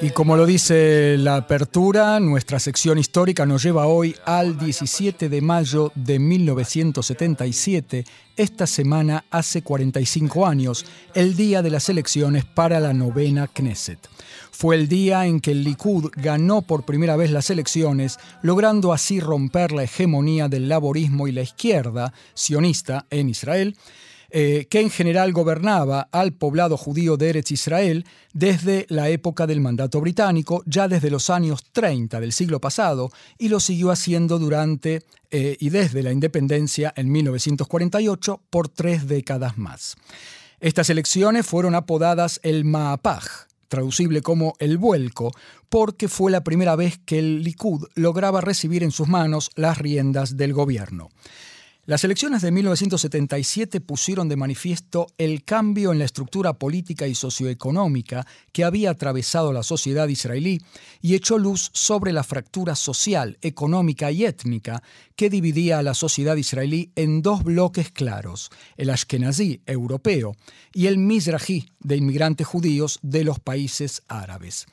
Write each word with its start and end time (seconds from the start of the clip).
Y 0.00 0.10
como 0.10 0.36
lo 0.36 0.46
dice 0.46 1.16
la 1.18 1.36
apertura, 1.36 2.18
nuestra 2.20 2.58
sección 2.58 2.98
histórica 2.98 3.46
nos 3.46 3.62
lleva 3.62 3.86
hoy 3.86 4.16
al 4.24 4.58
17 4.58 5.28
de 5.28 5.40
mayo 5.40 5.92
de 5.94 6.18
1977, 6.18 8.04
esta 8.36 8.66
semana 8.66 9.24
hace 9.30 9.62
45 9.62 10.46
años, 10.46 10.86
el 11.14 11.36
día 11.36 11.62
de 11.62 11.70
las 11.70 11.88
elecciones 11.88 12.44
para 12.44 12.80
la 12.80 12.92
novena 12.92 13.48
Knesset. 13.48 13.98
Fue 14.50 14.76
el 14.76 14.88
día 14.88 15.26
en 15.26 15.40
que 15.40 15.52
el 15.52 15.64
Likud 15.64 16.10
ganó 16.16 16.62
por 16.62 16.84
primera 16.84 17.16
vez 17.16 17.30
las 17.30 17.50
elecciones, 17.50 18.18
logrando 18.42 18.92
así 18.92 19.20
romper 19.20 19.72
la 19.72 19.84
hegemonía 19.84 20.48
del 20.48 20.68
laborismo 20.68 21.28
y 21.28 21.32
la 21.32 21.42
izquierda 21.42 22.12
sionista 22.34 23.06
en 23.10 23.30
Israel, 23.30 23.76
eh, 24.30 24.66
que 24.70 24.80
en 24.80 24.90
general 24.90 25.32
gobernaba 25.32 26.08
al 26.12 26.32
poblado 26.32 26.76
judío 26.76 27.16
de 27.16 27.30
Eretz 27.30 27.50
Israel 27.50 28.06
desde 28.32 28.86
la 28.88 29.08
época 29.08 29.46
del 29.46 29.60
mandato 29.60 30.00
británico, 30.00 30.62
ya 30.66 30.88
desde 30.88 31.10
los 31.10 31.30
años 31.30 31.64
30 31.72 32.20
del 32.20 32.32
siglo 32.32 32.60
pasado, 32.60 33.10
y 33.38 33.48
lo 33.48 33.60
siguió 33.60 33.90
haciendo 33.90 34.38
durante 34.38 35.02
eh, 35.30 35.56
y 35.60 35.70
desde 35.70 36.02
la 36.02 36.12
independencia 36.12 36.92
en 36.96 37.10
1948 37.10 38.40
por 38.50 38.68
tres 38.68 39.06
décadas 39.06 39.58
más. 39.58 39.96
Estas 40.60 40.90
elecciones 40.90 41.46
fueron 41.46 41.74
apodadas 41.74 42.38
el 42.42 42.64
Maapaj, 42.64 43.48
traducible 43.68 44.20
como 44.20 44.54
el 44.58 44.76
vuelco, 44.76 45.32
porque 45.68 46.08
fue 46.08 46.30
la 46.30 46.44
primera 46.44 46.76
vez 46.76 46.98
que 46.98 47.18
el 47.18 47.42
Likud 47.42 47.86
lograba 47.94 48.40
recibir 48.40 48.82
en 48.82 48.90
sus 48.90 49.08
manos 49.08 49.50
las 49.54 49.78
riendas 49.78 50.36
del 50.36 50.52
gobierno. 50.52 51.08
Las 51.90 52.04
elecciones 52.04 52.40
de 52.42 52.52
1977 52.52 53.80
pusieron 53.80 54.28
de 54.28 54.36
manifiesto 54.36 55.08
el 55.18 55.42
cambio 55.42 55.90
en 55.90 55.98
la 55.98 56.04
estructura 56.04 56.52
política 56.52 57.08
y 57.08 57.16
socioeconómica 57.16 58.28
que 58.52 58.62
había 58.62 58.90
atravesado 58.90 59.52
la 59.52 59.64
sociedad 59.64 60.06
israelí 60.06 60.60
y 61.00 61.16
echó 61.16 61.36
luz 61.36 61.68
sobre 61.74 62.12
la 62.12 62.22
fractura 62.22 62.76
social, 62.76 63.38
económica 63.42 64.12
y 64.12 64.24
étnica 64.24 64.84
que 65.16 65.30
dividía 65.30 65.80
a 65.80 65.82
la 65.82 65.94
sociedad 65.94 66.36
israelí 66.36 66.92
en 66.94 67.22
dos 67.22 67.42
bloques 67.42 67.90
claros, 67.90 68.50
el 68.76 68.90
ashkenazí 68.90 69.60
europeo 69.66 70.36
y 70.72 70.86
el 70.86 70.96
mizrahi 70.96 71.70
de 71.80 71.96
inmigrantes 71.96 72.46
judíos 72.46 73.00
de 73.02 73.24
los 73.24 73.40
países 73.40 74.02
árabes. 74.06 74.68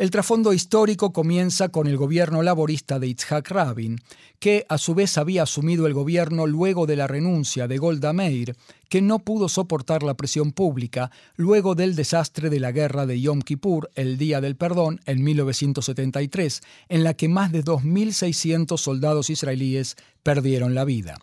El 0.00 0.10
trasfondo 0.10 0.54
histórico 0.54 1.12
comienza 1.12 1.68
con 1.68 1.86
el 1.86 1.98
gobierno 1.98 2.42
laborista 2.42 2.98
de 2.98 3.06
Itzhak 3.08 3.50
Rabin, 3.50 4.00
que 4.38 4.64
a 4.70 4.78
su 4.78 4.94
vez 4.94 5.18
había 5.18 5.42
asumido 5.42 5.86
el 5.86 5.92
gobierno 5.92 6.46
luego 6.46 6.86
de 6.86 6.96
la 6.96 7.06
renuncia 7.06 7.68
de 7.68 7.76
Golda 7.76 8.14
Meir, 8.14 8.56
que 8.88 9.02
no 9.02 9.18
pudo 9.18 9.50
soportar 9.50 10.02
la 10.02 10.14
presión 10.14 10.52
pública 10.52 11.10
luego 11.36 11.74
del 11.74 11.96
desastre 11.96 12.48
de 12.48 12.60
la 12.60 12.72
guerra 12.72 13.04
de 13.04 13.20
Yom 13.20 13.42
Kippur, 13.42 13.90
el 13.94 14.16
Día 14.16 14.40
del 14.40 14.56
Perdón, 14.56 15.02
en 15.04 15.22
1973, 15.22 16.62
en 16.88 17.04
la 17.04 17.12
que 17.12 17.28
más 17.28 17.52
de 17.52 17.62
2.600 17.62 18.78
soldados 18.78 19.28
israelíes 19.28 19.96
perdieron 20.22 20.74
la 20.74 20.86
vida. 20.86 21.18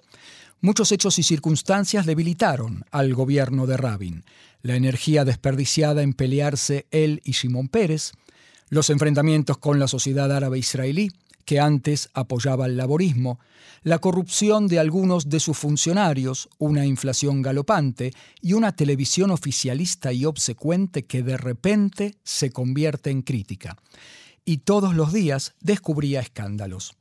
Muchos 0.62 0.92
hechos 0.92 1.18
y 1.18 1.24
circunstancias 1.24 2.06
debilitaron 2.06 2.86
al 2.92 3.16
gobierno 3.16 3.66
de 3.66 3.78
Rabin. 3.78 4.24
La 4.62 4.76
energía 4.76 5.26
desperdiciada 5.26 6.04
en 6.04 6.14
pelearse 6.14 6.86
él 6.92 7.22
y 7.24 7.32
Shimon 7.32 7.70
Pérez, 7.70 8.12
los 8.70 8.90
enfrentamientos 8.90 9.58
con 9.58 9.80
la 9.80 9.88
sociedad 9.88 10.32
árabe 10.32 10.60
israelí, 10.60 11.12
que 11.46 11.60
antes 11.62 12.10
apoyaba 12.14 12.66
el 12.66 12.76
laborismo, 12.76 13.40
la 13.84 14.00
corrupción 14.00 14.68
de 14.68 14.80
algunos 14.80 15.30
de 15.30 15.40
sus 15.40 15.58
funcionarios, 15.58 16.50
una 16.58 16.86
inflación 16.86 17.42
galopante 17.42 18.12
y 18.42 18.52
una 18.54 18.76
televisión 18.76 19.32
oficialista 19.32 20.12
y 20.12 20.26
obsecuente 20.26 21.06
que 21.06 21.24
de 21.24 21.38
repente 21.38 22.16
se 22.24 22.52
convierte 22.52 23.12
en 23.12 23.22
crítica. 23.22 23.78
Y 24.44 24.58
todos 24.58 24.94
los 24.94 25.14
días 25.14 25.54
descubría 25.62 26.20
escándalos. 26.20 26.98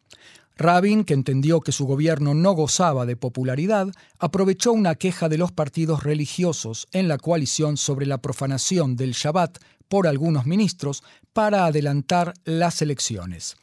Rabin, 0.58 1.04
que 1.04 1.12
entendió 1.12 1.60
que 1.60 1.72
su 1.72 1.84
gobierno 1.84 2.32
no 2.32 2.52
gozaba 2.52 3.04
de 3.04 3.16
popularidad, 3.16 3.88
aprovechó 4.18 4.72
una 4.72 4.94
queja 4.94 5.28
de 5.28 5.36
los 5.36 5.52
partidos 5.52 6.02
religiosos 6.02 6.88
en 6.92 7.08
la 7.08 7.18
coalición 7.18 7.76
sobre 7.76 8.06
la 8.06 8.18
profanación 8.18 8.96
del 8.96 9.12
Shabbat 9.12 9.58
por 9.88 10.06
algunos 10.06 10.46
ministros 10.46 11.02
para 11.32 11.66
adelantar 11.66 12.34
las 12.44 12.82
elecciones. 12.82 13.56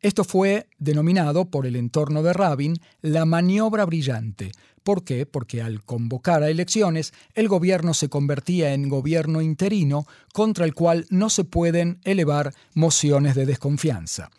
Esto 0.00 0.22
fue 0.22 0.68
denominado 0.78 1.46
por 1.46 1.66
el 1.66 1.74
entorno 1.74 2.22
de 2.22 2.32
Rabin 2.32 2.76
la 3.02 3.24
maniobra 3.24 3.84
brillante. 3.84 4.52
¿Por 4.84 5.04
qué? 5.04 5.26
Porque 5.26 5.60
al 5.60 5.82
convocar 5.82 6.42
a 6.42 6.50
elecciones, 6.50 7.12
el 7.34 7.48
gobierno 7.48 7.94
se 7.94 8.08
convertía 8.08 8.74
en 8.74 8.88
gobierno 8.88 9.42
interino 9.42 10.06
contra 10.32 10.64
el 10.64 10.72
cual 10.72 11.06
no 11.10 11.30
se 11.30 11.44
pueden 11.44 12.00
elevar 12.04 12.54
mociones 12.74 13.34
de 13.34 13.44
desconfianza. 13.44 14.30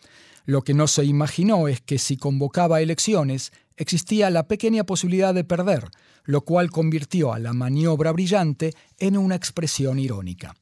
Lo 0.46 0.64
que 0.64 0.74
no 0.74 0.88
se 0.88 1.04
imaginó 1.04 1.68
es 1.68 1.82
que 1.82 2.00
si 2.00 2.18
convocaba 2.18 2.82
elecciones, 2.82 3.52
existía 3.76 4.30
la 4.30 4.48
pequeña 4.48 4.86
posibilidad 4.86 5.34
de 5.34 5.44
perder, 5.44 5.90
lo 6.24 6.42
cual 6.42 6.72
convirtió 6.72 7.34
a 7.34 7.40
la 7.40 7.54
maniobra 7.54 8.12
brillante 8.12 8.74
en 8.98 9.18
una 9.18 9.36
expresión 9.36 10.00
irónica. 10.00 10.56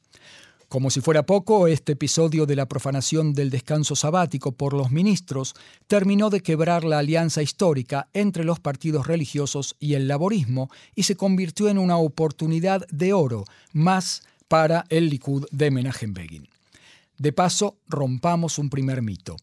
Como 0.69 0.89
si 0.89 0.99
fuera 0.99 1.25
poco, 1.25 1.67
este 1.67 1.93
episodio 1.93 2.45
de 2.45 2.57
la 2.57 2.67
profanación 2.67 3.33
del 3.33 3.49
descanso 3.49 3.95
sabático 3.95 4.51
por 4.51 4.73
los 4.73 4.91
ministros 4.91 5.55
terminó 5.87 6.29
de 6.29 6.41
quebrar 6.41 6.83
la 6.83 6.99
alianza 6.99 7.41
histórica 7.41 8.09
entre 8.13 8.43
los 8.43 8.59
partidos 8.59 9.07
religiosos 9.07 9.77
y 9.79 9.93
el 9.93 10.09
laborismo 10.09 10.69
y 10.93 11.03
se 11.03 11.15
convirtió 11.15 11.69
en 11.69 11.77
una 11.77 11.95
oportunidad 11.95 12.85
de 12.89 13.13
oro 13.13 13.45
más 13.71 14.23
para 14.49 14.83
el 14.89 15.09
Likud 15.09 15.45
de 15.51 15.71
Menachem 15.71 16.13
Begin. 16.13 16.49
De 17.17 17.33
paso, 17.33 17.79
rompamos 17.87 18.59
un 18.59 18.69
primer 18.69 19.01
mito. 19.01 19.37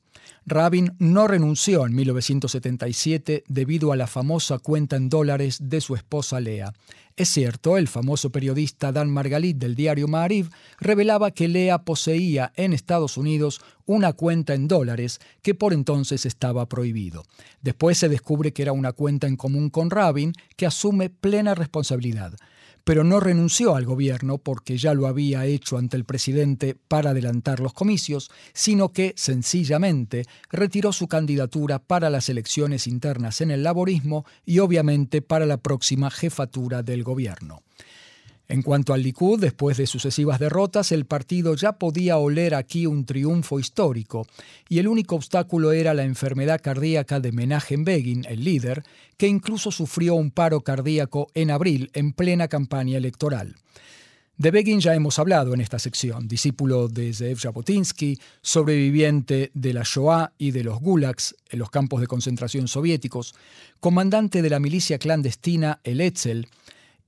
Rabin 0.46 0.94
no 0.98 1.26
renunció 1.26 1.86
en 1.86 1.94
1977 1.94 3.44
debido 3.48 3.92
a 3.92 3.96
la 3.96 4.06
famosa 4.06 4.58
cuenta 4.58 4.96
en 4.96 5.08
dólares 5.08 5.58
de 5.60 5.80
su 5.80 5.94
esposa 5.94 6.38
Lea. 6.40 6.72
Es 7.16 7.30
cierto, 7.30 7.76
el 7.76 7.88
famoso 7.88 8.30
periodista 8.30 8.92
Dan 8.92 9.10
Margalit 9.10 9.56
del 9.56 9.74
diario 9.74 10.06
Maariv 10.06 10.50
revelaba 10.78 11.30
que 11.30 11.48
Lea 11.48 11.78
poseía 11.78 12.52
en 12.56 12.72
Estados 12.72 13.16
Unidos 13.16 13.60
una 13.86 14.12
cuenta 14.12 14.54
en 14.54 14.68
dólares 14.68 15.20
que 15.42 15.54
por 15.54 15.72
entonces 15.72 16.26
estaba 16.26 16.68
prohibido. 16.68 17.24
Después 17.60 17.98
se 17.98 18.08
descubre 18.08 18.52
que 18.52 18.62
era 18.62 18.72
una 18.72 18.92
cuenta 18.92 19.26
en 19.26 19.36
común 19.36 19.70
con 19.70 19.90
Rabin 19.90 20.32
que 20.56 20.66
asume 20.66 21.10
plena 21.10 21.54
responsabilidad 21.54 22.34
pero 22.84 23.02
no 23.02 23.18
renunció 23.18 23.74
al 23.74 23.86
gobierno 23.86 24.38
porque 24.38 24.76
ya 24.76 24.94
lo 24.94 25.06
había 25.06 25.46
hecho 25.46 25.78
ante 25.78 25.96
el 25.96 26.04
presidente 26.04 26.76
para 26.88 27.10
adelantar 27.10 27.60
los 27.60 27.72
comicios, 27.72 28.30
sino 28.52 28.92
que 28.92 29.14
sencillamente 29.16 30.24
retiró 30.50 30.92
su 30.92 31.08
candidatura 31.08 31.78
para 31.78 32.10
las 32.10 32.28
elecciones 32.28 32.86
internas 32.86 33.40
en 33.40 33.50
el 33.50 33.62
laborismo 33.62 34.24
y 34.44 34.58
obviamente 34.58 35.22
para 35.22 35.46
la 35.46 35.56
próxima 35.56 36.10
jefatura 36.10 36.82
del 36.82 37.02
gobierno. 37.02 37.62
En 38.46 38.62
cuanto 38.62 38.92
al 38.92 39.02
Likud, 39.02 39.40
después 39.40 39.78
de 39.78 39.86
sucesivas 39.86 40.38
derrotas, 40.38 40.92
el 40.92 41.06
partido 41.06 41.54
ya 41.54 41.72
podía 41.72 42.18
oler 42.18 42.54
aquí 42.54 42.86
un 42.86 43.06
triunfo 43.06 43.58
histórico, 43.58 44.26
y 44.68 44.80
el 44.80 44.88
único 44.88 45.16
obstáculo 45.16 45.72
era 45.72 45.94
la 45.94 46.04
enfermedad 46.04 46.60
cardíaca 46.62 47.20
de 47.20 47.32
Menachem 47.32 47.84
Begin, 47.84 48.26
el 48.28 48.44
líder, 48.44 48.84
que 49.16 49.28
incluso 49.28 49.70
sufrió 49.70 50.14
un 50.14 50.30
paro 50.30 50.60
cardíaco 50.60 51.28
en 51.32 51.50
abril 51.50 51.90
en 51.94 52.12
plena 52.12 52.48
campaña 52.48 52.98
electoral. 52.98 53.56
De 54.36 54.50
Begin 54.50 54.80
ya 54.80 54.94
hemos 54.96 55.20
hablado 55.20 55.54
en 55.54 55.60
esta 55.60 55.78
sección, 55.78 56.26
discípulo 56.26 56.88
de 56.88 57.14
Zev 57.14 57.38
Jabotinsky, 57.38 58.18
sobreviviente 58.42 59.52
de 59.54 59.72
la 59.72 59.84
Shoah 59.84 60.32
y 60.36 60.50
de 60.50 60.64
los 60.64 60.80
gulags 60.80 61.36
en 61.50 61.60
los 61.60 61.70
campos 61.70 62.00
de 62.00 62.08
concentración 62.08 62.66
soviéticos, 62.66 63.36
comandante 63.78 64.42
de 64.42 64.50
la 64.50 64.58
milicia 64.58 64.98
clandestina 64.98 65.78
El 65.84 66.00
Etzel, 66.00 66.48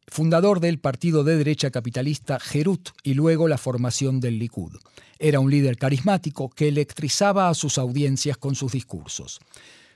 fundador 0.07 0.61
del 0.61 0.79
partido 0.79 1.25
de 1.25 1.37
derecha 1.37 1.71
capitalista 1.71 2.39
Gerut 2.39 2.91
y 3.03 3.15
luego 3.15 3.49
la 3.49 3.59
formación 3.59 4.21
del 4.21 4.39
Likud. 4.39 4.77
Era 5.19 5.41
un 5.41 5.51
líder 5.51 5.77
carismático 5.77 6.51
que 6.51 6.69
electrizaba 6.69 7.49
a 7.49 7.55
sus 7.55 7.79
audiencias 7.79 8.37
con 8.37 8.55
sus 8.55 8.73
discursos. 8.73 9.41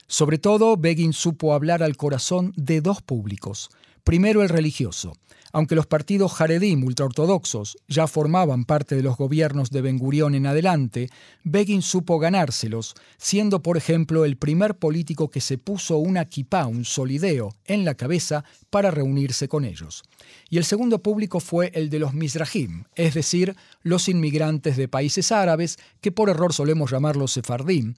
Sobre 0.07 0.37
todo, 0.37 0.75
Begin 0.77 1.13
supo 1.13 1.53
hablar 1.53 1.83
al 1.83 1.95
corazón 1.95 2.53
de 2.57 2.81
dos 2.81 3.01
públicos. 3.01 3.69
Primero 4.03 4.41
el 4.41 4.49
religioso, 4.49 5.13
Aunque 5.53 5.75
los 5.75 5.87
partidos 5.87 6.39
Haredim 6.39 6.83
ultraortodoxos 6.83 7.77
ya 7.87 8.07
formaban 8.07 8.65
parte 8.65 8.95
de 8.95 9.03
los 9.03 9.17
gobiernos 9.17 9.69
de 9.69 9.81
Ben 9.81 9.97
Gurión 9.97 10.35
en 10.35 10.45
adelante, 10.45 11.09
Begin 11.43 11.81
supo 11.81 12.19
ganárselos, 12.19 12.95
siendo 13.17 13.61
por 13.61 13.77
ejemplo 13.77 14.25
el 14.25 14.37
primer 14.37 14.75
político 14.75 15.29
que 15.29 15.41
se 15.41 15.57
puso 15.57 15.97
una 15.97 16.25
kipá, 16.25 16.67
un 16.67 16.85
solideo, 16.85 17.55
en 17.65 17.85
la 17.85 17.95
cabeza 17.95 18.43
para 18.69 18.91
reunirse 18.91 19.47
con 19.47 19.65
ellos. 19.65 20.03
Y 20.49 20.57
el 20.57 20.65
segundo 20.65 21.01
público 21.01 21.39
fue 21.39 21.71
el 21.73 21.89
de 21.89 21.99
los 21.99 22.13
Mizrahim, 22.13 22.85
es 22.95 23.13
decir, 23.13 23.55
los 23.83 24.07
inmigrantes 24.07 24.77
de 24.77 24.87
países 24.87 25.31
árabes, 25.31 25.77
que 26.01 26.11
por 26.11 26.29
error 26.29 26.53
solemos 26.53 26.91
llamarlos 26.91 27.31
sefardim, 27.31 27.95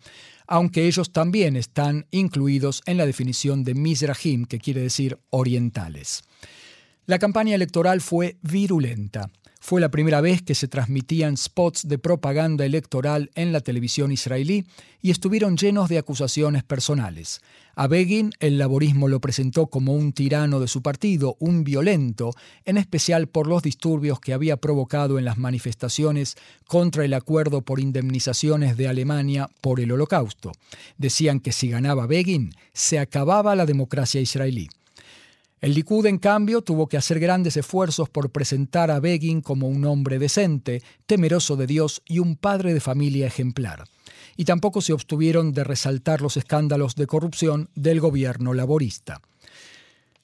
aunque 0.47 0.88
ellos 0.88 1.11
también 1.11 1.55
están 1.55 2.05
incluidos 2.11 2.81
en 2.85 2.97
la 2.97 3.05
definición 3.05 3.63
de 3.63 3.75
Mizrahim, 3.75 4.45
que 4.45 4.59
quiere 4.59 4.81
decir 4.81 5.17
orientales. 5.29 6.23
La 7.05 7.19
campaña 7.19 7.53
electoral 7.53 8.00
fue 8.00 8.38
virulenta. 8.44 9.29
Fue 9.59 9.81
la 9.81 9.91
primera 9.91 10.21
vez 10.21 10.41
que 10.41 10.55
se 10.55 10.69
transmitían 10.69 11.35
spots 11.35 11.85
de 11.85 11.97
propaganda 11.97 12.65
electoral 12.65 13.29
en 13.35 13.51
la 13.51 13.59
televisión 13.59 14.13
israelí 14.13 14.65
y 15.01 15.11
estuvieron 15.11 15.57
llenos 15.57 15.89
de 15.89 15.97
acusaciones 15.97 16.63
personales. 16.63 17.41
A 17.75 17.88
Begin 17.88 18.31
el 18.39 18.57
laborismo 18.57 19.09
lo 19.09 19.19
presentó 19.19 19.67
como 19.67 19.94
un 19.94 20.13
tirano 20.13 20.61
de 20.61 20.69
su 20.69 20.81
partido, 20.81 21.35
un 21.39 21.65
violento, 21.65 22.31
en 22.63 22.77
especial 22.77 23.27
por 23.27 23.47
los 23.47 23.63
disturbios 23.63 24.21
que 24.21 24.31
había 24.31 24.55
provocado 24.55 25.19
en 25.19 25.25
las 25.25 25.38
manifestaciones 25.38 26.35
contra 26.67 27.03
el 27.03 27.13
acuerdo 27.13 27.63
por 27.63 27.81
indemnizaciones 27.81 28.77
de 28.77 28.88
Alemania 28.88 29.50
por 29.59 29.81
el 29.81 29.91
Holocausto. 29.91 30.53
Decían 30.97 31.41
que 31.41 31.51
si 31.51 31.67
ganaba 31.67 32.07
Begin, 32.07 32.53
se 32.71 32.97
acababa 32.97 33.57
la 33.57 33.65
democracia 33.65 34.21
israelí. 34.21 34.69
El 35.63 35.75
Likud, 35.75 36.06
en 36.07 36.18
cambio, 36.18 36.62
tuvo 36.62 36.88
que 36.88 36.98
hacer 36.98 37.21
grandes 37.21 37.56
esfuerzos 37.56 38.10
por 38.10 38.31
presentar 38.31 38.92
a 38.92 39.00
Begin 39.00 39.39
como 39.39 39.69
un 39.69 39.86
hombre 39.86 40.19
decente, 40.19 40.83
temeroso 41.06 41.56
de 41.56 41.68
Dios 41.68 42.01
y 42.06 42.19
un 42.19 42.36
padre 42.36 42.74
de 42.74 42.81
familia 42.81 43.27
ejemplar. 43.27 43.86
Y 44.36 44.44
tampoco 44.44 44.81
se 44.81 44.92
obtuvieron 44.92 45.54
de 45.54 45.63
resaltar 45.63 46.19
los 46.19 46.36
escándalos 46.36 46.95
de 46.95 47.07
corrupción 47.07 47.69
del 47.75 48.01
gobierno 48.01 48.54
laborista. 48.54 49.21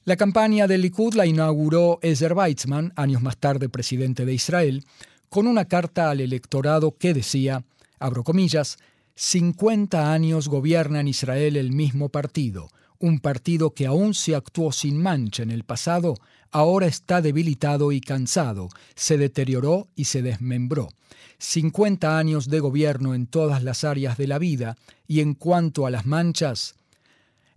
La 0.03 0.17
campaña 0.17 0.67
del 0.67 0.81
Likud 0.81 1.13
la 1.13 1.25
inauguró 1.25 1.99
Ezer 2.01 2.33
Weizmann, 2.33 2.91
años 2.97 3.21
más 3.21 3.37
tarde 3.37 3.69
presidente 3.69 4.25
de 4.25 4.33
Israel, 4.33 4.83
con 5.29 5.47
una 5.47 5.63
carta 5.63 6.09
al 6.09 6.19
electorado 6.19 6.97
que 6.97 7.13
decía, 7.13 7.63
abro 7.97 8.25
comillas, 8.25 8.77
50 9.15 10.11
años 10.11 10.49
gobierna 10.49 10.99
en 10.99 11.07
Israel 11.07 11.55
el 11.55 11.71
mismo 11.71 12.09
partido 12.09 12.67
un 12.99 13.19
partido 13.19 13.73
que 13.73 13.87
aún 13.87 14.13
se 14.13 14.35
actuó 14.35 14.71
sin 14.71 15.01
mancha 15.01 15.43
en 15.43 15.51
el 15.51 15.63
pasado, 15.63 16.15
ahora 16.51 16.87
está 16.87 17.21
debilitado 17.21 17.91
y 17.91 18.01
cansado, 18.01 18.69
se 18.95 19.17
deterioró 19.17 19.87
y 19.95 20.05
se 20.05 20.21
desmembró. 20.21 20.89
50 21.37 22.17
años 22.17 22.49
de 22.49 22.59
gobierno 22.59 23.15
en 23.15 23.25
todas 23.25 23.63
las 23.63 23.83
áreas 23.83 24.17
de 24.17 24.27
la 24.27 24.39
vida 24.39 24.77
y 25.07 25.21
en 25.21 25.33
cuanto 25.33 25.85
a 25.85 25.89
las 25.89 26.05
manchas, 26.05 26.75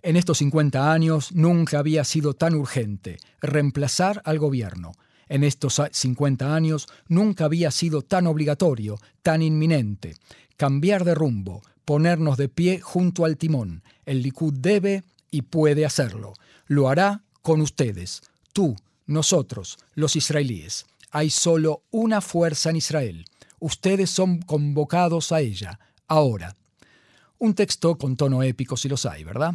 en 0.04 0.16
estos 0.16 0.38
50 0.38 0.92
años 0.92 1.30
nunca 1.32 1.78
había 1.78 2.02
sido 2.02 2.34
tan 2.34 2.54
urgente 2.54 3.18
reemplazar 3.40 4.20
al 4.24 4.40
gobierno. 4.40 4.92
En 5.28 5.44
estos 5.44 5.80
50 5.90 6.54
años 6.54 6.88
nunca 7.06 7.44
había 7.44 7.70
sido 7.70 8.02
tan 8.02 8.26
obligatorio, 8.26 8.98
tan 9.22 9.42
inminente. 9.42 10.14
Cambiar 10.56 11.04
de 11.04 11.14
rumbo, 11.14 11.62
ponernos 11.84 12.36
de 12.36 12.48
pie 12.48 12.80
junto 12.80 13.24
al 13.24 13.36
timón. 13.36 13.84
El 14.04 14.22
Likud 14.22 14.54
debe 14.54 15.04
y 15.32 15.42
puede 15.42 15.84
hacerlo. 15.84 16.34
Lo 16.68 16.88
hará 16.88 17.24
con 17.40 17.60
ustedes, 17.60 18.22
tú, 18.52 18.76
nosotros, 19.06 19.78
los 19.94 20.14
israelíes. 20.14 20.86
Hay 21.10 21.30
solo 21.30 21.82
una 21.90 22.20
fuerza 22.20 22.70
en 22.70 22.76
Israel. 22.76 23.24
Ustedes 23.58 24.10
son 24.10 24.40
convocados 24.42 25.32
a 25.32 25.40
ella, 25.40 25.80
ahora. 26.06 26.54
Un 27.38 27.54
texto 27.54 27.98
con 27.98 28.16
tono 28.16 28.44
épico 28.44 28.76
si 28.76 28.88
los 28.88 29.04
hay, 29.06 29.24
¿verdad? 29.24 29.54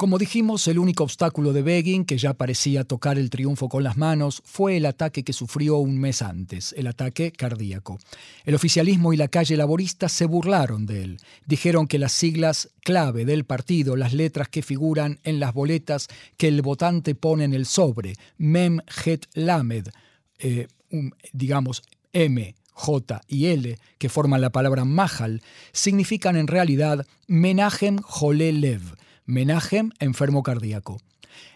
Como 0.00 0.16
dijimos, 0.16 0.66
el 0.66 0.78
único 0.78 1.04
obstáculo 1.04 1.52
de 1.52 1.60
Begin, 1.60 2.06
que 2.06 2.16
ya 2.16 2.32
parecía 2.32 2.84
tocar 2.84 3.18
el 3.18 3.28
triunfo 3.28 3.68
con 3.68 3.84
las 3.84 3.98
manos, 3.98 4.40
fue 4.46 4.78
el 4.78 4.86
ataque 4.86 5.24
que 5.24 5.34
sufrió 5.34 5.76
un 5.76 5.98
mes 5.98 6.22
antes, 6.22 6.74
el 6.78 6.86
ataque 6.86 7.32
cardíaco. 7.32 7.98
El 8.46 8.54
oficialismo 8.54 9.12
y 9.12 9.18
la 9.18 9.28
calle 9.28 9.58
laborista 9.58 10.08
se 10.08 10.24
burlaron 10.24 10.86
de 10.86 11.02
él. 11.02 11.20
Dijeron 11.44 11.86
que 11.86 11.98
las 11.98 12.12
siglas 12.12 12.70
clave 12.82 13.26
del 13.26 13.44
partido, 13.44 13.94
las 13.94 14.14
letras 14.14 14.48
que 14.48 14.62
figuran 14.62 15.20
en 15.22 15.38
las 15.38 15.52
boletas 15.52 16.08
que 16.38 16.48
el 16.48 16.62
votante 16.62 17.14
pone 17.14 17.44
en 17.44 17.52
el 17.52 17.66
sobre, 17.66 18.14
Mem, 18.38 18.80
Het, 19.04 19.26
Lamed, 19.34 19.90
eh, 20.38 20.68
digamos 21.34 21.82
M, 22.14 22.54
J 22.72 23.20
y 23.28 23.48
L, 23.48 23.78
que 23.98 24.08
forman 24.08 24.40
la 24.40 24.48
palabra 24.48 24.86
Mahal, 24.86 25.42
significan 25.72 26.36
en 26.36 26.46
realidad 26.46 27.06
Menahem 27.26 27.98
Jole 27.98 28.50
Lev 28.54 28.98
Menahem, 29.30 29.90
enfermo 29.98 30.42
cardíaco. 30.42 30.98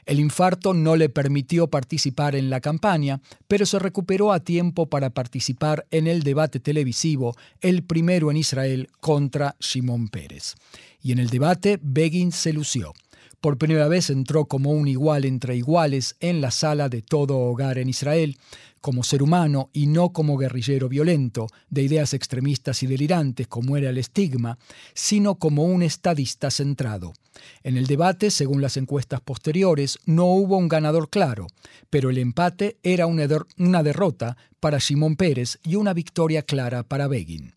El 0.07 0.21
infarto 0.21 0.75
no 0.75 0.97
le 0.97 1.09
permitió 1.09 1.69
participar 1.69 2.37
en 2.37 2.51
la 2.51 2.61
campaña, 2.61 3.21
pero 3.49 3.67
se 3.67 3.79
recuperó 3.79 4.33
a 4.33 4.41
tiempo 4.41 4.89
para 4.89 5.11
participar 5.11 5.87
en 5.91 6.07
el 6.07 6.23
debate 6.23 6.61
televisivo, 6.61 7.37
el 7.61 7.83
primero 7.83 8.31
en 8.31 8.37
Israel, 8.37 8.89
contra 9.01 9.57
Shimon 9.61 10.09
Pérez. 10.09 10.55
Y 11.03 11.13
en 11.13 11.19
el 11.19 11.29
debate, 11.29 11.79
Begin 11.83 12.33
se 12.33 12.53
lució. 12.53 12.93
Por 13.41 13.59
primera 13.59 13.89
vez 13.89 14.09
entró 14.09 14.47
como 14.47 14.71
un 14.71 14.89
igual 14.89 15.25
entre 15.25 15.57
iguales 15.57 16.17
en 16.21 16.41
la 16.41 16.51
sala 16.51 16.89
de 16.89 17.03
todo 17.03 17.37
hogar 17.39 17.77
en 17.79 17.91
Israel, 17.91 18.39
como 18.85 19.03
ser 19.03 19.23
humano 19.23 19.71
y 19.73 19.87
no 19.87 20.13
como 20.13 20.37
guerrillero 20.37 20.91
violento, 20.91 21.47
de 21.71 21.81
ideas 21.81 22.13
extremistas 22.13 22.83
y 22.83 22.87
delirantes 22.87 23.47
como 23.47 23.79
era 23.79 23.89
el 23.89 23.97
estigma, 23.97 24.59
sino 24.93 25.37
como 25.37 25.65
un 25.65 25.83
estadista 25.83 26.51
centrado. 26.51 27.15
En 27.63 27.79
el 27.79 27.87
debate, 27.87 28.31
según 28.31 28.61
las 28.61 28.77
encuestas 28.77 29.23
posteriores, 29.23 29.99
no 30.05 30.27
hubo 30.27 30.59
un 30.59 30.69
ganador 30.69 31.09
claro, 31.09 31.47
pero 31.89 32.11
el 32.11 32.19
empate 32.19 32.77
era 32.83 33.07
una, 33.07 33.83
derrota 33.83 34.37
para 34.61 34.81
Simón 34.81 35.17
Pérez 35.17 35.59
y 35.63 35.77
una 35.77 35.95
victoria 35.95 36.43
clara 36.43 36.83
para 36.83 37.09
Begin. 37.09 37.55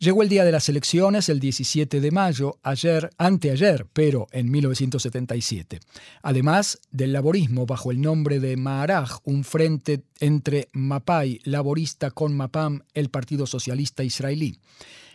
Llegó 0.00 0.22
el 0.22 0.30
día 0.30 0.46
de 0.46 0.52
las 0.52 0.66
elecciones, 0.70 1.28
el 1.28 1.40
17 1.40 2.00
de 2.00 2.10
mayo, 2.10 2.58
ayer, 2.62 3.10
anteayer, 3.18 3.86
pero 3.92 4.28
en 4.32 4.50
1977. 4.50 5.78
Además 6.22 6.78
del 6.90 7.12
laborismo 7.12 7.66
bajo 7.66 7.90
el 7.90 8.00
nombre 8.00 8.40
de 8.40 8.56
Maharaj, 8.56 9.18
un 9.24 9.44
frente 9.44 10.04
entre 10.18 10.70
Mapai, 10.72 11.40
laborista, 11.44 12.12
con 12.12 12.34
Mapam, 12.34 12.80
el 12.94 13.10
Partido 13.10 13.46
Socialista 13.46 14.02
Israelí. 14.02 14.56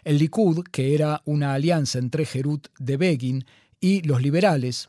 El 0.04 0.20
Likud, 0.20 0.63
que 0.72 0.94
era 0.94 1.24
una 1.25 1.56
alianza 1.56 1.98
entre 1.98 2.24
Jerut 2.24 2.68
de 2.77 2.98
Begin 2.98 3.44
y 3.80 4.04
los 4.04 4.22
liberales. 4.22 4.88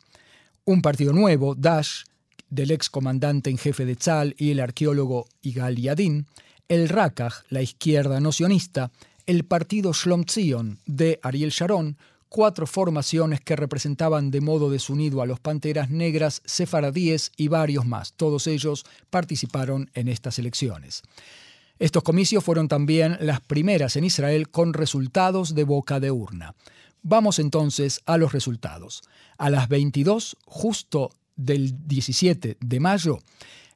Un 0.67 0.83
partido 0.83 1.15
nuevo, 1.15 1.55
Dash, 1.55 2.03
del 2.51 2.71
ex 2.71 2.91
comandante 2.91 3.49
en 3.49 3.57
jefe 3.57 3.87
de 3.87 3.97
Tzal 3.97 4.35
y 4.37 4.51
el 4.51 4.61
arqueólogo 4.61 5.27
Igal 5.41 5.77
Yadin. 5.77 6.27
El 6.69 6.91
Rakach, 6.91 7.45
la 7.49 7.63
izquierda 7.63 8.21
nocionista 8.21 8.91
el 9.27 9.45
partido 9.45 9.93
Shlom 9.93 10.25
Tzion 10.25 10.79
de 10.87 11.19
Ariel 11.23 11.51
Sharon, 11.51 11.99
cuatro 12.29 12.67
formaciones 12.67 13.41
que 13.41 13.57
representaban 13.57 14.31
de 14.31 14.41
modo 14.41 14.71
desunido 14.71 15.21
a 15.23 15.27
los 15.27 15.41
Panteras 15.41 15.91
Negras, 15.91 16.43
Sefaradíes 16.45 17.33
y 17.37 17.49
varios 17.49 17.87
más. 17.87 18.13
Todos 18.13 18.47
ellos 18.47 18.85
participaron 19.11 19.91
en 19.95 20.09
estas 20.09 20.39
elecciones. 20.39 21.03
Estos 21.79 22.03
comicios 22.03 22.43
fueron 22.43 22.69
también 22.69 23.19
las 23.21 23.41
primeras 23.41 23.97
en 23.97 24.05
Israel 24.05 24.49
con 24.49 24.73
resultados 24.73 25.55
de 25.55 25.65
boca 25.65 26.01
de 26.01 26.11
urna. 26.11 26.55
Vamos 27.03 27.39
entonces 27.39 28.01
a 28.07 28.17
los 28.17 28.33
resultados. 28.33 29.03
A 29.39 29.51
las 29.51 29.69
22, 29.69 30.37
justo 30.47 31.11
del 31.37 31.87
17 31.87 32.57
de 32.59 32.81
mayo, 32.81 33.19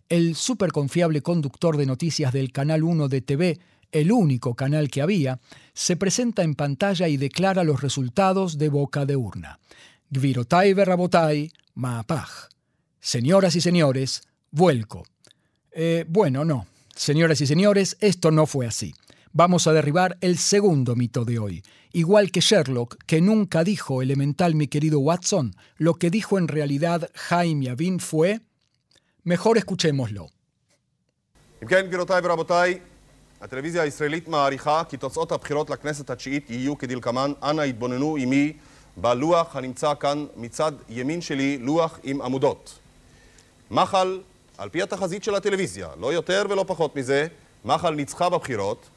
el 0.09 0.35
superconfiable 0.35 1.23
conductor 1.23 1.77
de 1.77 1.87
noticias 1.87 2.33
del 2.33 2.53
Canal 2.53 2.83
1 2.83 3.09
de 3.09 3.21
TV, 3.21 3.61
el 3.93 4.13
único 4.13 4.55
canal 4.55 4.91
que 4.91 5.03
había, 5.03 5.41
se 5.73 5.97
presenta 5.97 6.43
en 6.43 6.55
pantalla 6.55 7.09
y 7.09 7.17
declara 7.17 7.65
los 7.65 7.81
resultados 7.81 8.59
de 8.59 8.69
boca 8.69 9.07
de 9.07 9.17
urna. 9.17 9.59
Gvirotai 10.11 10.75
Verrabotai, 10.75 11.53
Maapaj. 11.75 12.49
Señoras 13.01 13.57
y 13.57 13.61
señores, 13.61 14.23
vuelco. 14.51 15.05
Eh, 15.73 16.05
bueno, 16.09 16.45
no. 16.45 16.67
Señoras 16.95 17.41
y 17.41 17.47
señores, 17.47 17.97
esto 18.01 18.31
no 18.31 18.47
fue 18.47 18.67
así. 18.67 18.95
Vamos 19.33 19.67
a 19.67 19.73
derribar 19.73 20.19
el 20.21 20.39
segundo 20.39 20.97
mito 20.97 21.25
de 21.25 21.39
hoy. 21.39 21.63
Igual 21.93 22.31
que 22.31 22.41
Sherlock, 22.41 22.97
que 23.07 23.21
nunca 23.21 23.65
dijo 23.65 24.03
elemental 24.03 24.55
mi 24.55 24.69
querido 24.69 24.99
Watson, 25.01 25.55
lo 25.77 25.95
que 25.95 26.11
dijo 26.11 26.39
en 26.39 26.49
realidad 26.49 27.11
Jaime 27.15 27.71
Avin 27.71 28.01
fue... 28.01 28.41
Mejor 29.23 29.59
escuchémoslo. 29.59 30.31
הטלוויזיה 33.41 33.83
הישראלית 33.83 34.29
מעריכה 34.29 34.83
כי 34.89 34.97
תוצאות 34.97 35.33
הבחירות 35.33 35.71
לכנסת 35.71 36.11
התשיעית 36.11 36.51
יהיו 36.51 36.79
כדלקמן. 36.79 37.33
אנא 37.43 37.63
התבוננו 37.63 38.17
עמי 38.17 38.53
בלוח 38.97 39.57
הנמצא 39.57 39.93
כאן 40.01 40.27
מצד 40.37 40.73
ימין 40.89 41.21
שלי, 41.21 41.59
לוח 41.59 41.99
עם 42.03 42.23
עמודות. 42.23 42.79
מחל 43.71 44.21
על 44.59 44.69
פי 44.69 44.83
התחזית 44.83 45.25
של 45.25 45.35
הטלוויזיה, 45.35 45.89
לא 46.01 46.13
יותר 46.13 46.47
ולא 46.51 46.65
פחות 46.67 46.97
מזה, 46.97 47.27
מחל 47.65 47.95
ניצחה 47.95 48.29
בבחירות 48.29 48.89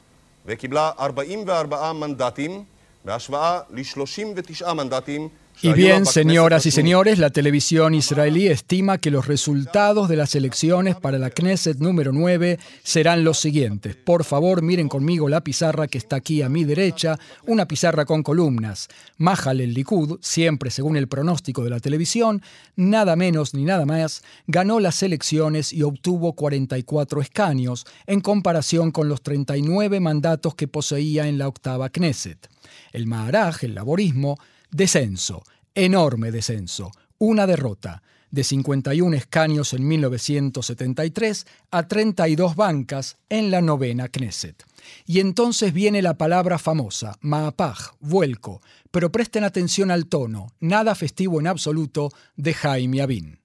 וקיבלה 0.46 0.90
44 0.98 1.92
מנדטים 1.92 2.64
בהשוואה 3.04 3.60
ל-39 3.70 4.72
מנדטים 4.72 5.28
Y 5.62 5.72
bien, 5.72 6.04
señoras 6.04 6.66
y 6.66 6.70
señores, 6.70 7.18
la 7.18 7.30
televisión 7.30 7.94
israelí 7.94 8.48
estima 8.48 8.98
que 8.98 9.10
los 9.10 9.26
resultados 9.26 10.08
de 10.08 10.16
las 10.16 10.34
elecciones 10.34 10.96
para 10.96 11.18
la 11.18 11.30
Knesset 11.30 11.78
número 11.78 12.12
9 12.12 12.58
serán 12.82 13.24
los 13.24 13.38
siguientes. 13.38 13.96
Por 13.96 14.24
favor, 14.24 14.62
miren 14.62 14.88
conmigo 14.88 15.28
la 15.28 15.42
pizarra 15.42 15.86
que 15.86 15.96
está 15.96 16.16
aquí 16.16 16.42
a 16.42 16.48
mi 16.48 16.64
derecha, 16.64 17.18
una 17.46 17.66
pizarra 17.66 18.04
con 18.04 18.22
columnas. 18.22 18.88
Mahal 19.16 19.60
el 19.60 19.72
Likud, 19.72 20.18
siempre 20.20 20.70
según 20.70 20.96
el 20.96 21.08
pronóstico 21.08 21.64
de 21.64 21.70
la 21.70 21.80
televisión, 21.80 22.42
nada 22.76 23.16
menos 23.16 23.54
ni 23.54 23.64
nada 23.64 23.86
más, 23.86 24.22
ganó 24.46 24.80
las 24.80 25.02
elecciones 25.02 25.72
y 25.72 25.82
obtuvo 25.82 26.34
44 26.34 27.22
escaños, 27.22 27.86
en 28.06 28.20
comparación 28.20 28.90
con 28.90 29.08
los 29.08 29.22
39 29.22 30.00
mandatos 30.00 30.54
que 30.54 30.68
poseía 30.68 31.26
en 31.26 31.38
la 31.38 31.48
octava 31.48 31.88
Knesset. 31.88 32.48
El 32.92 33.06
Maharaj, 33.06 33.64
el 33.64 33.74
laborismo, 33.74 34.38
Descenso, 34.74 35.44
enorme 35.76 36.32
descenso, 36.32 36.90
una 37.18 37.46
derrota, 37.46 38.02
de 38.32 38.42
51 38.42 39.14
escaños 39.16 39.72
en 39.72 39.86
1973 39.86 41.46
a 41.70 41.86
32 41.86 42.56
bancas 42.56 43.16
en 43.28 43.52
la 43.52 43.60
novena 43.60 44.08
Knesset. 44.08 44.64
Y 45.06 45.20
entonces 45.20 45.72
viene 45.72 46.02
la 46.02 46.14
palabra 46.14 46.58
famosa, 46.58 47.16
Maapaj, 47.20 47.92
vuelco, 48.00 48.62
pero 48.90 49.12
presten 49.12 49.44
atención 49.44 49.92
al 49.92 50.06
tono, 50.06 50.48
nada 50.58 50.96
festivo 50.96 51.38
en 51.38 51.46
absoluto, 51.46 52.10
de 52.34 52.54
Jaime 52.54 53.00
Abin. 53.00 53.38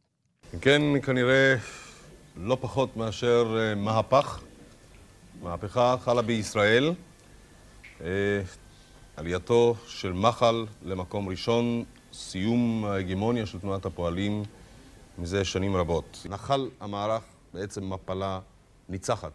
עלייתו 9.18 9.75
של 9.87 10.12
מחל 10.12 10.66
למקום 10.84 11.28
ראשון, 11.28 11.84
סיום 12.12 12.84
ההגמוניה 12.84 13.46
של 13.46 13.58
תנועת 13.58 13.87
הפועלים 13.87 14.42
מזה 15.18 15.44
שנים 15.44 15.76
רבות. 15.76 16.26
נחל 16.30 16.68
המערך 16.80 17.23
בעצם 17.54 17.92
מפלה 17.92 18.40
ניצחת. 18.88 19.32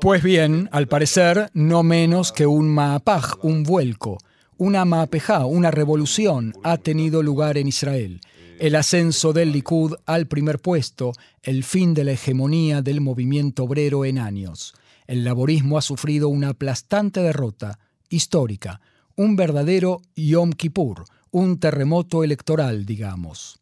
Pues 0.00 0.22
bien, 0.22 0.68
al 0.70 0.86
parecer, 0.86 1.50
no 1.54 1.82
menos 1.82 2.30
que 2.30 2.46
un 2.46 2.66
maapaj, 2.72 3.24
un 3.42 3.64
vuelco, 3.64 4.18
una 4.58 4.84
maapejá, 4.84 5.44
una 5.44 5.72
revolución 5.72 6.52
ha 6.62 6.76
tenido 6.76 7.20
lugar 7.20 7.58
en 7.58 7.66
Israel. 7.66 8.20
El 8.60 8.76
ascenso 8.76 9.32
del 9.32 9.50
Likud 9.50 9.96
al 10.06 10.28
primer 10.28 10.60
puesto, 10.60 11.14
el 11.42 11.64
fin 11.64 11.94
de 11.94 12.04
la 12.04 12.12
hegemonía 12.12 12.80
del 12.80 13.00
movimiento 13.00 13.64
obrero 13.64 14.04
en 14.04 14.20
años 14.20 14.72
el 15.07 15.23
laborismo 15.23 15.77
ha 15.77 15.81
sufrido 15.81 16.29
una 16.29 16.49
aplastante 16.49 17.21
derrota 17.21 17.79
histórica, 18.09 18.81
un 19.15 19.35
verdadero 19.35 20.01
Yom 20.15 20.51
Kippur, 20.51 21.05
un 21.31 21.59
terremoto 21.59 22.23
electoral, 22.23 22.85
digamos. 22.85 23.59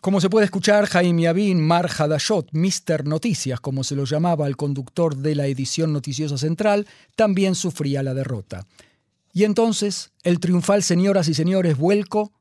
Como 0.00 0.20
se 0.20 0.30
puede 0.30 0.44
escuchar, 0.44 0.86
Jaime 0.86 1.22
Yavin, 1.22 1.60
Mar 1.60 1.90
Hadashot, 1.90 2.50
Mr. 2.52 3.06
Noticias, 3.06 3.60
como 3.60 3.82
se 3.82 3.96
lo 3.96 4.04
llamaba 4.04 4.46
el 4.46 4.56
conductor 4.56 5.16
de 5.16 5.34
la 5.34 5.46
edición 5.46 5.92
noticiosa 5.92 6.38
central, 6.38 6.86
también 7.16 7.54
sufría 7.54 8.02
la 8.02 8.14
derrota. 8.14 8.66
Y 9.32 9.44
entonces, 9.44 10.12
el 10.22 10.38
triunfal 10.38 10.82
Señoras 10.82 11.28
y 11.28 11.34
Señores 11.34 11.76
vuelco, 11.76 12.32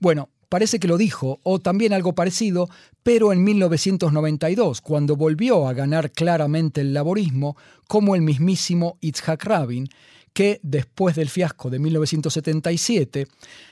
bueno, 0.00 0.30
parece 0.52 0.78
que 0.78 0.86
lo 0.86 0.98
dijo, 0.98 1.40
o 1.44 1.60
también 1.60 1.94
algo 1.94 2.14
parecido, 2.14 2.68
pero 3.02 3.32
en 3.32 3.42
1992, 3.42 4.82
cuando 4.82 5.16
volvió 5.16 5.66
a 5.66 5.72
ganar 5.72 6.10
claramente 6.10 6.82
el 6.82 6.92
laborismo, 6.92 7.56
como 7.88 8.14
el 8.14 8.20
mismísimo 8.20 8.98
Itzhak 9.00 9.42
Rabin, 9.44 9.88
que, 10.32 10.60
después 10.62 11.16
del 11.16 11.28
fiasco 11.28 11.70
de 11.70 11.78
1977, 11.78 13.26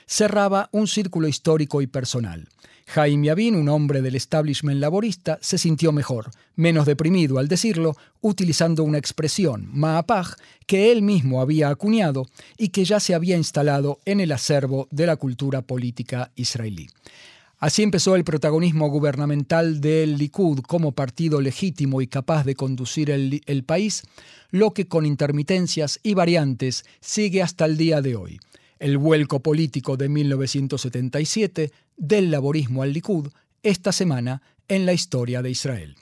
cerraba 0.05 0.69
un 0.71 0.87
círculo 0.87 1.27
histórico 1.27 1.81
y 1.81 1.87
personal. 1.87 2.47
Jaime 2.87 3.27
Yavin, 3.27 3.55
un 3.55 3.69
hombre 3.69 4.01
del 4.01 4.15
establishment 4.15 4.81
laborista, 4.81 5.39
se 5.41 5.57
sintió 5.57 5.93
mejor, 5.93 6.29
menos 6.55 6.85
deprimido 6.85 7.39
al 7.39 7.47
decirlo, 7.47 7.95
utilizando 8.19 8.83
una 8.83 8.97
expresión, 8.97 9.69
Maapaj, 9.71 10.35
que 10.65 10.91
él 10.91 11.01
mismo 11.01 11.41
había 11.41 11.69
acuñado 11.69 12.27
y 12.57 12.69
que 12.69 12.83
ya 12.83 12.99
se 12.99 13.15
había 13.15 13.37
instalado 13.37 13.99
en 14.03 14.19
el 14.19 14.33
acervo 14.33 14.87
de 14.91 15.05
la 15.05 15.15
cultura 15.15 15.61
política 15.61 16.31
israelí. 16.35 16.87
Así 17.61 17.83
empezó 17.83 18.15
el 18.15 18.23
protagonismo 18.23 18.89
gubernamental 18.89 19.81
del 19.81 20.17
Likud 20.17 20.61
como 20.61 20.93
partido 20.93 21.39
legítimo 21.41 22.01
y 22.01 22.07
capaz 22.07 22.43
de 22.43 22.55
conducir 22.55 23.11
el, 23.11 23.43
el, 23.45 23.63
país, 23.63 24.01
lo 24.49 24.71
que 24.71 24.87
con 24.87 25.05
intermitencias 25.05 25.99
y 26.01 26.15
variantes 26.15 26.85
sigue 27.01 27.43
hasta 27.43 27.65
el 27.65 27.77
día 27.77 28.01
de 28.01 28.15
hoy. 28.15 28.39
El 28.79 28.97
vuelco 28.97 29.41
político 29.41 29.95
de 29.95 30.09
1977 30.09 31.71
del 31.97 32.31
laborismo 32.31 32.81
al 32.81 32.93
Likud 32.93 33.29
esta 33.61 33.91
semana 33.91 34.41
en 34.67 34.87
la 34.87 34.93
historia 34.93 35.43
de 35.43 35.51
Israel. 35.51 35.95